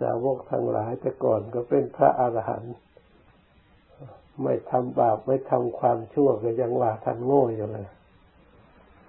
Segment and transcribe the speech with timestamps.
[0.00, 2.74] สาวกทั้งหลายแต่ก่อนก็เป็นพระอรหันต์
[4.42, 7.88] ไม่ทำบาปไม่ทำความชั่วก็ยังว่าท่านโง่อยู่เลย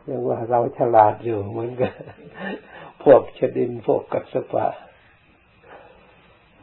[0.09, 1.93] ยังว่าเราฉลาดอยู่เหมือนกัน
[3.03, 4.67] พวกชดินพวกกัสปะ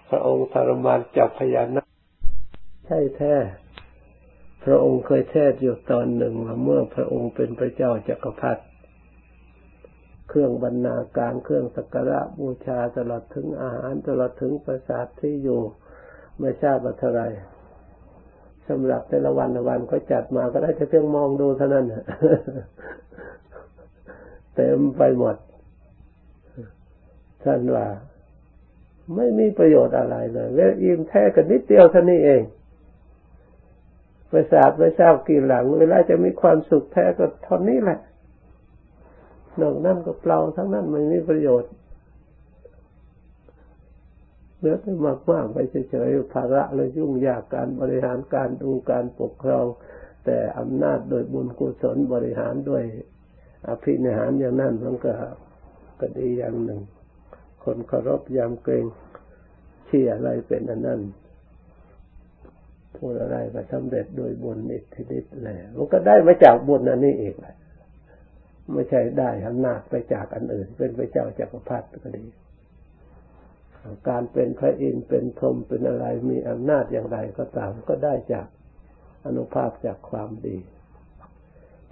[0.08, 1.88] พระองค์ทรมานจับพญานาค
[2.86, 3.34] ใช่แท้
[4.64, 8.62] พระองค์เคยเทศอยู่ตอนหนึ่งว่าเมื่อพระองค์เป็นพระเจ้าจักรพรรดิ
[10.28, 15.60] เครื่องบรรณาการเครื่องสักการะบูชาตลอดถึงอาหารตลอดถึงประสาทที่อยู่
[16.40, 17.22] ไม่ทราบว่าเท่าไร
[18.68, 21.84] สำหรับแต่ละวันละวันก็จัดมาก็ได้แค่เพียงมองดูเท่านั้น
[24.54, 25.36] เต็มไปหมด
[27.44, 27.86] ท่านว่า
[29.16, 32.42] ไม่มีประโยชน์อะไรเลยเวลอิ่มแท้กันนิดเดียวเท่านี้เอง
[34.30, 37.98] ประสาทไม่ทราบกี่หลังเวลาจะมีความสุขแท้ก็เท่านี้แหละ
[39.60, 41.72] นอกนั้นก็เปล่าทั้งนั้นไม่มีประโยชน์
[44.58, 45.58] เหนื้อไปมากมากไป
[45.90, 49.66] เฉยๆภาระเลยยุ่งยากการบริหารการดูการปกครอง
[50.24, 52.84] แต่อำนาจโดยบุญกุศลบริหารด้วย
[53.68, 55.12] อภินิหารอย่างนั้นมันก็
[56.00, 56.80] ก็ดีอย่างหนึ่ง
[57.64, 58.84] คนเคารพยำเกรง
[59.86, 61.00] เชื่ออะไรเป็นอันนั้น
[62.96, 67.56] พูดอะไรก็สำเร็จโดยบุญอิทธิฤทธิ์แหละมันก็ได้มาจากบุญอันนี้เองแหละ
[68.72, 72.24] ไม่ใช่ได้อำนาจไปจากอันอื่น เป็นพระเจ้าจากักรพรรดิก็ดี
[74.08, 78.46] การเป็นพระอินทร์เป็นพรหมเป็นอะไรมีอำนาจอย่างไรก็ตามก็ได้จาก
[79.26, 80.56] อนุภาพจากความดี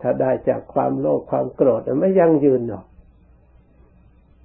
[0.00, 2.86] ถ้าได้จากความโลภความโกรธไม่ยั่งยืนหรอก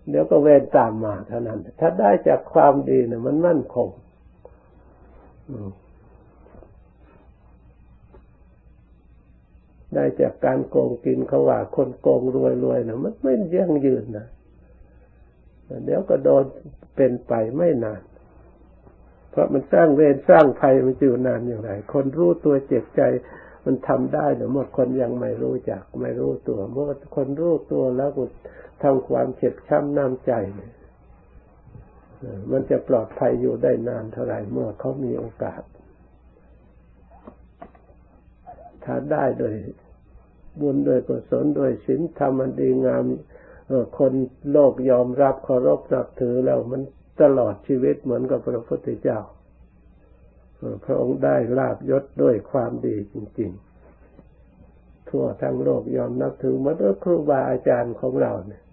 [0.10, 3.90] เดี๋ยวก็เวรตามมาเท่านั้น ถ้าได้จากความดีเนี่ยมันมั่นคง
[9.96, 14.28] ได้จากการโกงกินเขาว่าคนโกงรวยรวยนะมันไม่ยั่งยืนนะ
[15.86, 16.44] เดี๋ยวก็โดน
[16.96, 18.02] เป็นไปไม่นาน
[19.32, 23.02] เพราะมันสร้างเวรสร้างภัยมันอยู่นานอย่างไร คนรู้ตัวเจ็บใจ
[23.66, 28.24] มันทำได้แต่หมดคนยังไม่รู้จัก ไม่รู้ตัวเมื่อคนรู้ตัวแล้วก็
[28.84, 30.32] ทำความเจ็บช้ำน้ำใจ
[32.52, 35.62] มันจะปลอดภัยอยู่ได้นานเท่าไหร่เมื่อเขามีโอกาส
[38.84, 39.54] ถ้าได้โดย
[40.62, 43.04] บุญโดยกุศลโดยศีลธรรมดีงาม
[43.98, 44.14] คน
[44.52, 46.82] โลกยอมรับเคารพนับถือแล้วมัน
[47.22, 49.20] ตลอดชีวิตเหมือนกับพระพุทธเจ้า
[50.86, 58.64] พระองค์ได้ลาบยศด้วยความดีจริง ๆ ทั่วทั้งโลกยอมนับถือมาด้วยครูบาอาจารย์ของเราเนี่ย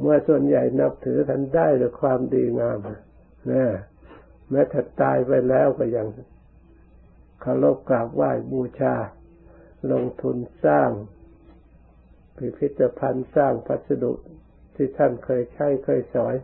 [0.00, 2.78] เมื่อส่วนใหญ่นับถือท่านได้ด้วยความดีงาม
[3.52, 3.64] นะ
[4.50, 6.06] แม้ถ้าตายไปแล้วก็ยัง
[7.40, 8.94] เคารพกราบไหว้บูชา
[9.92, 10.90] ลงทุนสร้าง
[12.36, 14.12] พิพิธภัณฑ์สร้างพัสดุ
[14.74, 16.34] ที่ท่านเคยใช้เคยสอย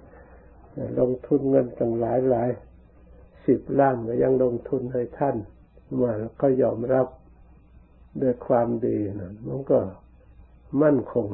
[1.00, 2.50] ลงทุนเงินตั้งหลายหลาย
[3.47, 5.37] สิบล้านก็ยังลงทุนให้ท่าน
[6.00, 7.06] มาก็ยอมรับ
[8.22, 9.78] ด้วยความดีนะมันก็
[10.83, 11.27] มั่นคง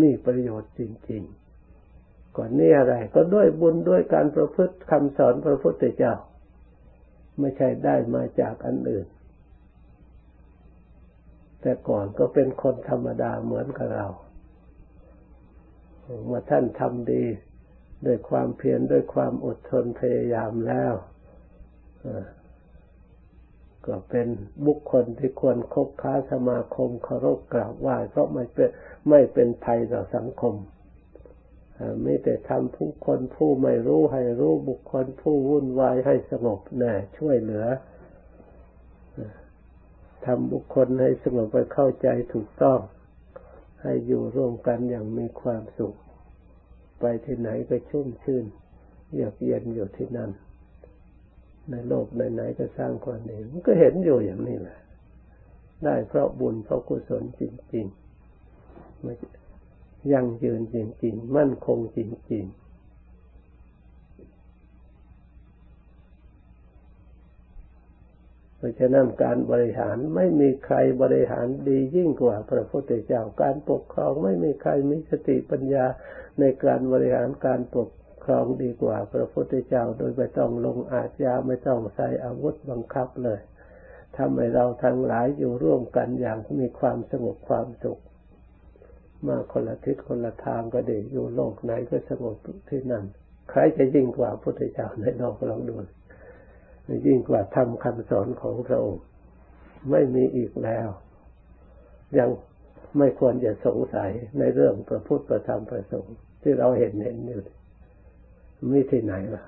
[0.00, 1.22] มีประโยชน์จริง
[1.78, 6.14] ๆ ก่อนนี้อะไร ก็ด้วยบุญด้วยการประพฤติคำสอนพระพุทธเจ้า
[7.40, 9.06] ไม่ใช่ได้มาจากอันอื่น
[11.60, 14.08] แต่ก่อนก็เป็นคนธรรมดาเหมือนกับเรา
[16.24, 17.24] เมื่อท่านทำดี
[18.06, 20.92] ด้วยความเพียรด้วยความอดทนพยายามแล้ว
[23.86, 24.28] ก็เป็น
[24.66, 28.68] บุคคลที่ควรคบค้าสมาคมเคารพกราบไหว้เพราะไม่เป็น
[29.08, 30.54] ไม่เป็นภัยต่อสังคม
[32.02, 37.66] ไม่แต่ทำผู้คนผู้ไม่รู้ให้รู้บุคคลผู้วุ่นวายให้สงบน่ช่วยเหลือ
[40.26, 42.80] ทำบุคคลให้สงบไปเข้าใจถูกต้อง
[43.82, 45.94] ให้อยู่ร่วมกันอย่างมีความสุข
[47.00, 48.44] ไปที่ไหนก็ชุ่มชื่น
[49.12, 50.30] เยือกเย็นอยู่ที่นั่น
[51.70, 54.78] ในโลกไหนๆก็สร้างความดีมันก็เห็นอยู่อย่างนี้แหละ
[55.84, 57.42] ได้เพราะบุญเพราะกุศลจ
[57.74, 59.39] ริงๆ
[60.12, 61.98] ยั่งยืนจริงๆ มั่นคงจ
[62.32, 62.60] ริงๆ
[68.56, 75.84] เพราะฉะนั้นการบริหารไม่มีใครบริหารดียิ่งกว่าพระพุทธเจ้าการปกครองไม่มีใครมีสติปัญญา
[76.40, 77.88] ในการบริหารการปก
[78.24, 83.40] ครองดีกว่าพระพุทธเจ้า โดยไม่ต้องลงอาญาไม่ต้องใช้อาวุธบังคับเลย
[84.16, 88.00] ทำให้เราทั้งหลายอยู่ร่วมกันอย่างมีความสงบความสุข
[89.26, 92.36] มาคนละทิศคนละทางก็ดีอยู่โลกไหนก็สงบ
[92.68, 93.04] ที่นั่น
[93.50, 95.74] ใครจะยิ่งกว่าพุทธเจ้าในโลกเราดู
[97.06, 99.04] ยิ่งกว่าทำคำสอนของพระองค์
[99.90, 100.88] ไม่มีอีกแล้ว
[102.18, 102.28] ยัง
[102.98, 107.40] ไม่ควรจะสงสัยในเรื่องพระพุทธประธรรมประสงค์ที่เราเห็นเห็นอยู่
[108.72, 109.44] มีที่ไหนล่ะ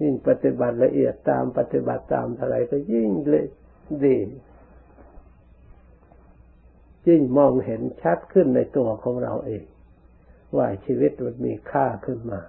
[0.00, 3.46] ยิ่งปฏิบัติละเอียดตามปฏิบัติตามอะไรก็ยิ่งเลย
[4.04, 4.18] ดี
[7.08, 9.64] ยิ่งมองเห็นชัดขึ้นในตัวของเราเอง
[10.56, 12.40] ว่าชีวิตมันมีค่าขึ้นมา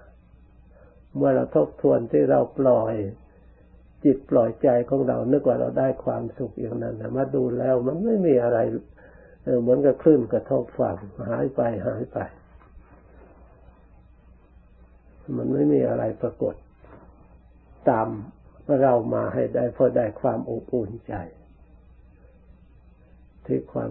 [1.16, 2.94] เมื่อเราทบทวนที่เราปล่อย
[4.04, 8.58] จิตปล่อยใจของเรานึกว่าเราได้ความสุขอย่างนั้นมาดูแล้วมันไม่มีอะไร
[9.62, 10.96] เหมือนกับคลื่นกระทบฝั่ง
[11.28, 12.18] หายไปหายไป
[15.36, 16.54] มันไม่มีอะไรปรากฏ
[17.88, 18.08] ตาม
[18.80, 21.14] เรามาให้ได้เพื่อได้ความอบอุ่นใจ
[23.46, 23.90] ที่ความ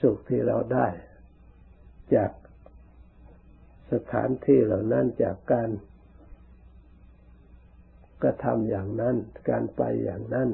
[0.00, 0.86] สุขที่เราได้
[2.14, 2.30] จาก
[3.92, 5.70] สถานที่เหล่านั้นจากการ
[8.22, 9.16] กระทำอย่างนั้น
[9.48, 10.48] การไปอย่างนั้น